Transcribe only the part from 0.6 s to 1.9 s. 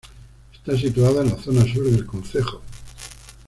situada en la zona sur